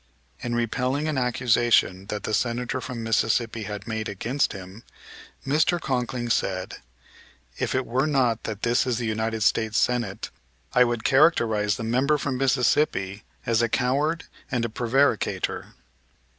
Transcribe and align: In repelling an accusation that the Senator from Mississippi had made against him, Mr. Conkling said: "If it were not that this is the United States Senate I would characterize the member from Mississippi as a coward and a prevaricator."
In 0.39 0.55
repelling 0.55 1.07
an 1.07 1.19
accusation 1.19 2.07
that 2.07 2.23
the 2.23 2.33
Senator 2.33 2.81
from 2.81 3.03
Mississippi 3.03 3.65
had 3.65 3.87
made 3.87 4.09
against 4.09 4.51
him, 4.51 4.81
Mr. 5.45 5.79
Conkling 5.79 6.29
said: 6.31 6.77
"If 7.59 7.75
it 7.75 7.85
were 7.85 8.07
not 8.07 8.45
that 8.45 8.63
this 8.63 8.87
is 8.87 8.97
the 8.97 9.05
United 9.05 9.43
States 9.43 9.77
Senate 9.77 10.31
I 10.73 10.83
would 10.85 11.03
characterize 11.03 11.75
the 11.77 11.83
member 11.83 12.17
from 12.17 12.35
Mississippi 12.35 13.25
as 13.45 13.61
a 13.61 13.69
coward 13.69 14.23
and 14.49 14.65
a 14.65 14.69
prevaricator." 14.69 15.75